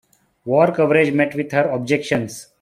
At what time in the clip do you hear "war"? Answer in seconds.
0.45-0.73